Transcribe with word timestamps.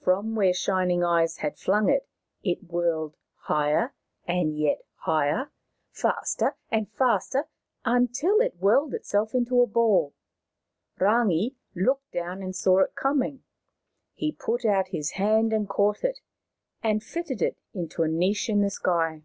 From 0.00 0.36
where 0.36 0.54
Shin 0.54 0.92
ing 0.92 1.02
Eyes 1.02 1.38
had 1.38 1.58
flung 1.58 1.88
it, 1.88 2.08
it 2.44 2.62
whirled 2.62 3.16
higher 3.34 3.94
and 4.24 4.56
yet 4.56 4.82
higher, 4.94 5.50
faster 5.90 6.54
and 6.70 6.88
faster, 6.92 7.48
until 7.84 8.40
it 8.40 8.54
whirled 8.60 8.94
itself 8.94 9.34
into 9.34 9.60
a 9.60 9.66
ball. 9.66 10.14
Rangi 11.00 11.56
looked 11.74 12.12
down 12.12 12.44
and 12.44 12.54
saw 12.54 12.78
it 12.78 12.94
coming. 12.94 13.42
He 14.14 14.30
put 14.30 14.64
out 14.64 14.86
his 14.90 15.10
hand 15.18 15.52
and 15.52 15.68
caught 15.68 16.04
it, 16.04 16.20
and 16.80 17.02
fitted 17.02 17.42
it 17.42 17.58
into 17.74 18.04
a 18.04 18.08
niche 18.08 18.48
in 18.48 18.60
the 18.60 18.70
sky. 18.70 19.24